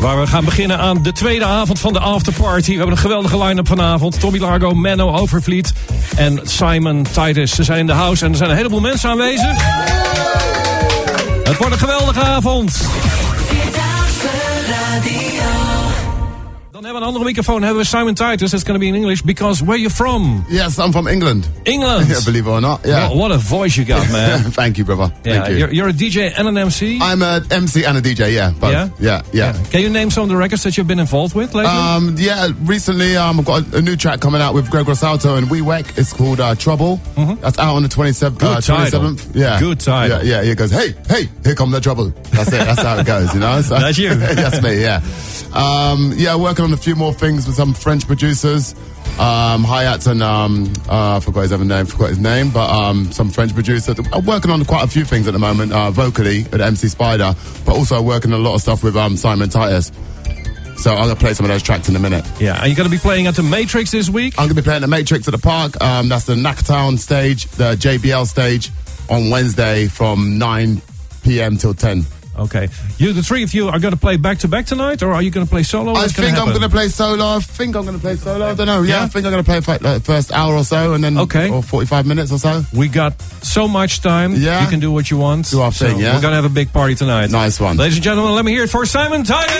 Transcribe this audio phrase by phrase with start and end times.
[0.00, 2.70] Waar we gaan beginnen aan de tweede avond van de afterparty.
[2.70, 4.20] We hebben een geweldige line-up vanavond.
[4.20, 5.72] Tommy Largo, Menno Overvliet
[6.16, 7.54] en Simon Titus.
[7.54, 9.56] Ze zijn in de house en er zijn een heleboel mensen aanwezig.
[11.42, 12.80] Het wordt een geweldige avond.
[16.78, 17.62] Dan hebben we een andere microfoon.
[17.62, 18.52] Hebben we Simon Titus.
[18.52, 19.22] It's going to be in English.
[19.22, 20.44] Because where you from?
[20.48, 21.48] Yes, I'm from England.
[21.64, 22.06] England.
[22.08, 22.80] Yeah, believe it or not.
[22.84, 23.08] Yeah.
[23.08, 24.50] Well, what a voice you got, man.
[24.52, 25.12] Thank you, brother.
[25.24, 25.56] yeah, Thank you.
[25.56, 27.00] You're, you're a DJ and an MC.
[27.02, 28.32] I'm a MC and a DJ.
[28.32, 28.52] Yeah.
[28.60, 28.70] Both.
[28.70, 28.90] Yeah?
[29.00, 29.22] Yeah.
[29.32, 29.64] Yeah.
[29.70, 31.72] Can you name some of the records that you've been involved with lately?
[31.72, 35.36] Um, yeah, recently um, I've got a, a new track coming out with Greg Rosalto
[35.36, 35.98] and WeWek.
[35.98, 37.00] It's called uh, Trouble.
[37.40, 38.30] That's out on the 27th.
[38.30, 38.38] Mm-hmm.
[38.38, 39.00] Good uh, title.
[39.00, 39.34] 27th.
[39.34, 39.58] Yeah.
[39.58, 40.22] Good title.
[40.22, 40.48] Yeah, yeah.
[40.48, 42.12] He goes, hey, hey, here come the trouble.
[42.30, 42.64] That's it.
[42.64, 43.60] That's how it goes, you know?
[43.68, 44.14] So, That's you.
[44.14, 45.02] that's me, yeah.
[45.52, 48.74] Um, yeah, working on a few more things with some French producers.
[49.18, 53.10] Um, Hayat and um, uh, I forgot his other name, forgot his name, but um,
[53.10, 53.94] some French producer.
[54.12, 57.34] I'm working on quite a few things at the moment, uh, vocally at MC Spider,
[57.64, 59.90] but also working on a lot of stuff with um, Simon Titus.
[60.76, 62.24] So I'm gonna play some of those tracks in a minute.
[62.38, 64.34] yeah, and you're going to be playing at the Matrix this week?
[64.38, 65.80] I'm gonna be playing the Matrix at the park.
[65.82, 68.70] Um, that's the Knacktown stage, the JBL stage,
[69.08, 70.82] on Wednesday from 9
[71.24, 71.56] p.m.
[71.56, 72.04] till 10.
[72.38, 72.68] Okay.
[72.98, 75.20] You, the three of you, are going to play back to back tonight, or are
[75.22, 75.90] you going to play solo?
[75.92, 77.24] I What's gonna think I'm gonna play solo.
[77.36, 78.46] I think I'm gonna play solo.
[78.46, 78.82] I don't know.
[78.82, 79.04] Yeah, Yeah?
[79.04, 81.50] I think I'm gonna play for like first hour or so, and then Okay.
[81.50, 82.62] or 45 minutes or so.
[82.72, 84.34] We got so much time.
[84.34, 84.62] Yeah.
[84.62, 85.50] You can do what you want.
[85.50, 86.14] Do our So thing, yeah?
[86.14, 87.30] We're going to have a big party tonight.
[87.30, 87.76] Nice one.
[87.76, 89.54] Ladies and gentlemen, let me hear it for Simon Titus!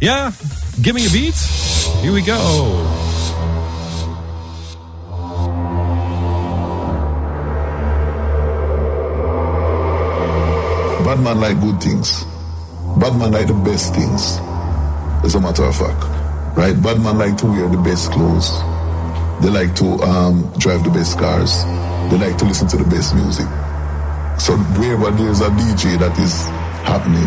[0.00, 0.32] Yeah?
[0.82, 1.34] Give me a beat.
[2.02, 3.09] Here we go.
[11.10, 12.22] Bad man like good things.
[13.00, 14.38] Bad man like the best things.
[15.26, 16.04] As a matter of fact.
[16.56, 16.80] Right?
[16.80, 18.48] Bad man like to wear the best clothes.
[19.42, 21.64] They like to um, drive the best cars.
[22.12, 23.46] They like to listen to the best music.
[24.38, 26.44] So wherever there's a DJ that is
[26.86, 27.26] happening,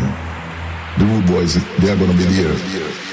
[0.97, 3.12] the rude boys, they are gonna be there.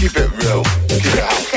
[0.00, 0.62] Keep it real.
[0.88, 1.49] It out.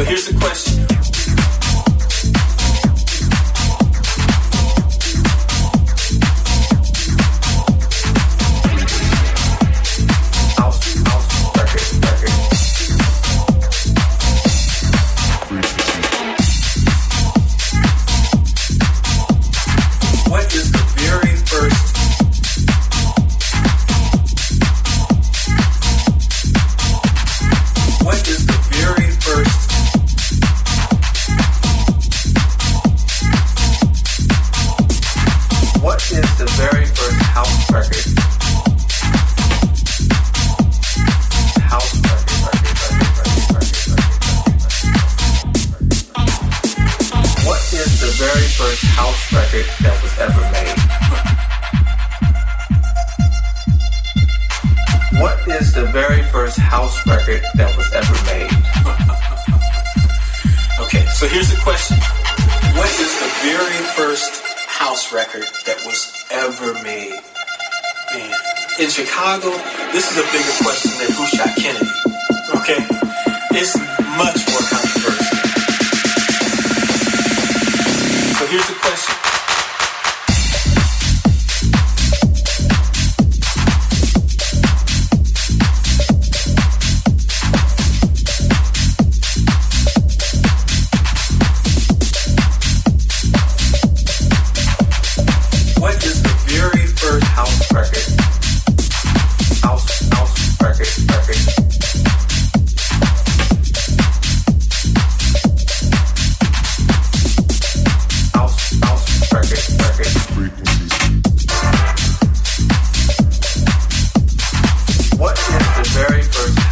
[0.00, 0.69] So here's the question.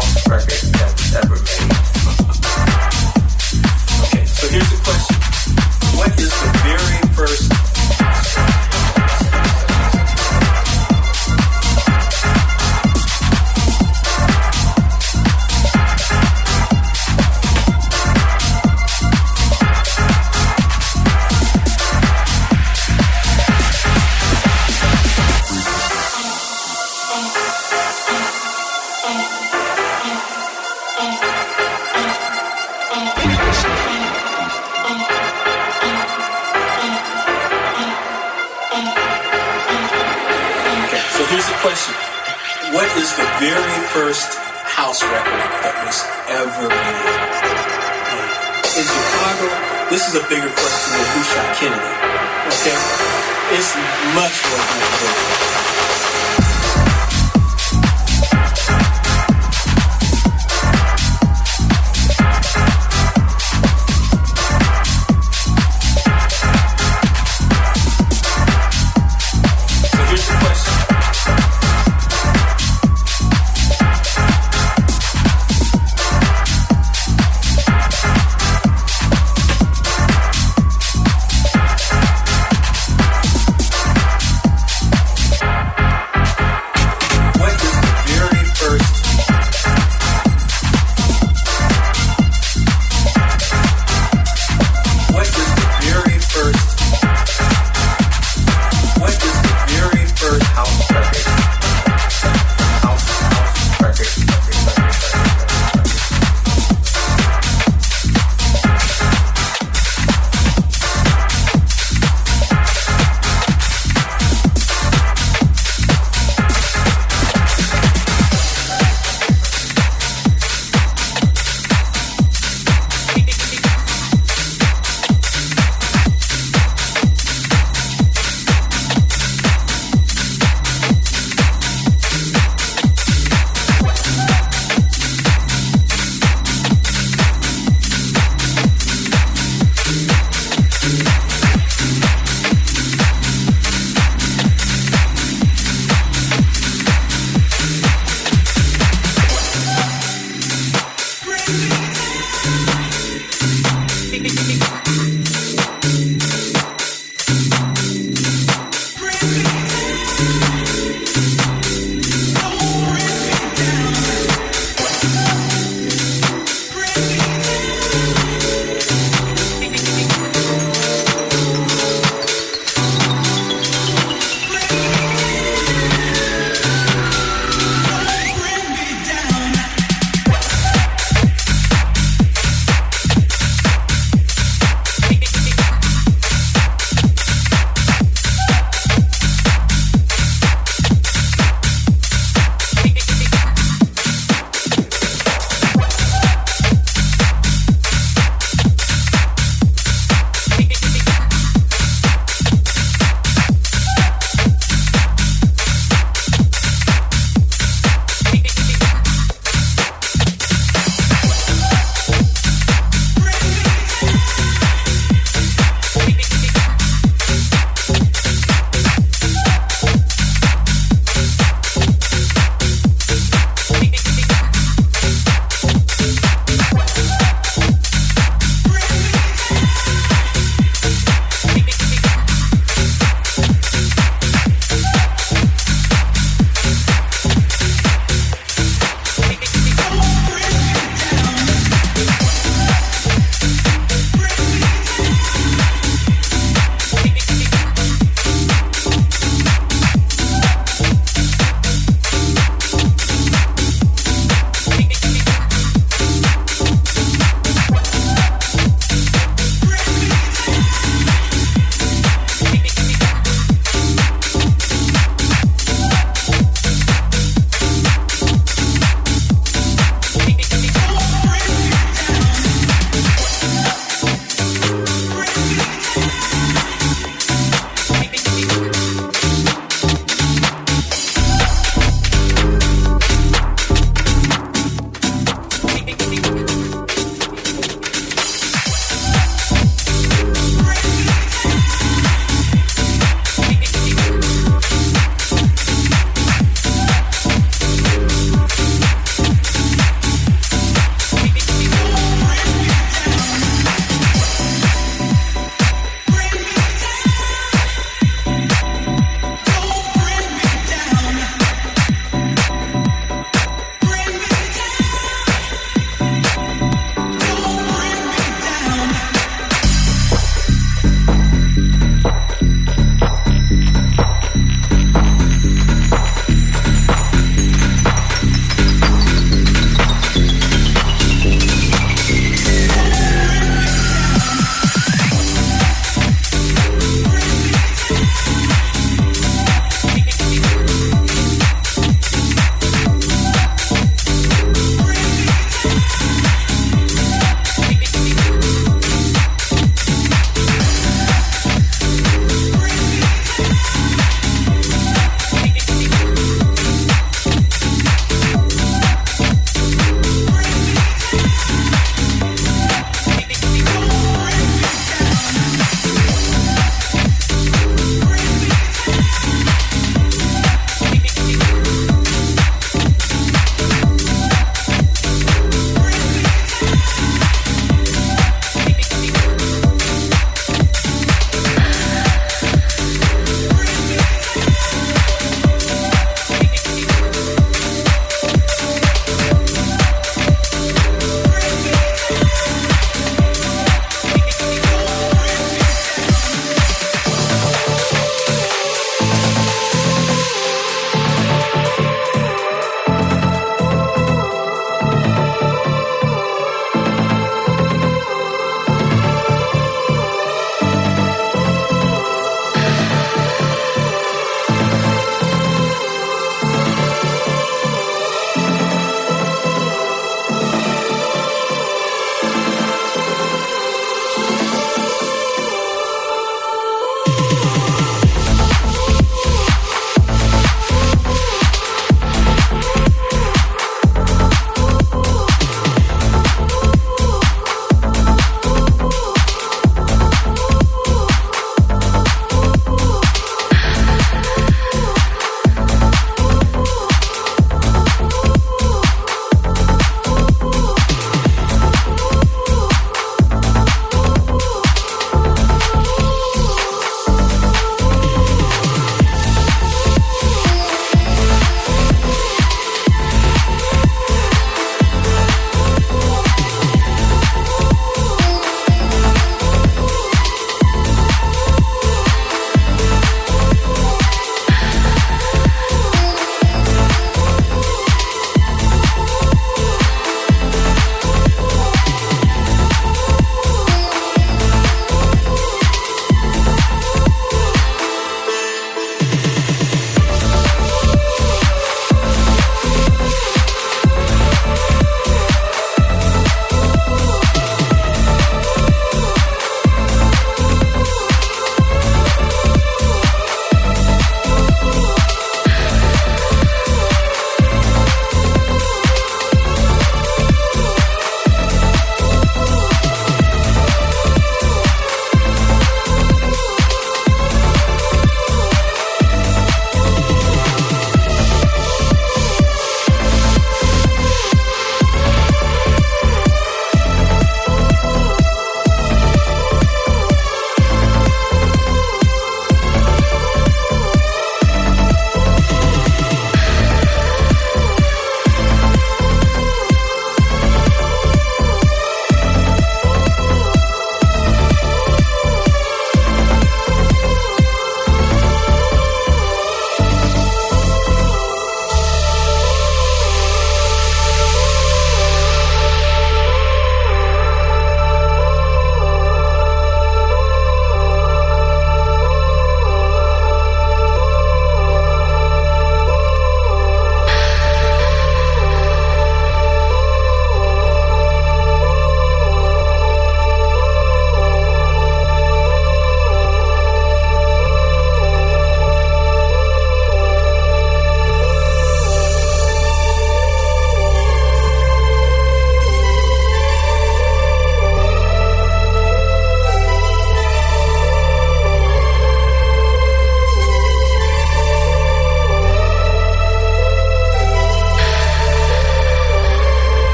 [0.00, 0.79] House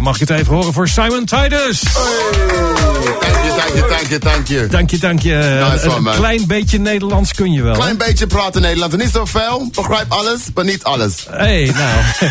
[0.00, 1.80] Mag ik het even horen voor Simon Titus?
[1.80, 4.68] Thank you, thank you, thank you.
[4.68, 5.68] Dank je, dank je.
[5.72, 6.14] Nice een one, man.
[6.14, 7.72] klein beetje Nederlands kun je wel.
[7.72, 7.78] hè?
[7.78, 8.96] Klein beetje praten Nederlands.
[8.96, 9.70] Niet zoveel.
[9.74, 11.26] Begrijp alles, maar niet alles.
[11.30, 12.30] Hey, nou.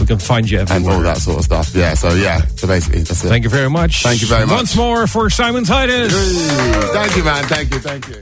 [0.00, 0.92] We can find you everywhere.
[0.92, 1.74] And all that sort of stuff.
[1.74, 2.42] Yeah, so yeah.
[2.56, 3.28] So basically, that's it.
[3.28, 4.02] Thank you very much.
[4.02, 4.54] Thank you very much.
[4.54, 6.12] Once more for Simon Titus.
[6.92, 7.44] Thank you, man.
[7.44, 8.20] Thank you, thank you.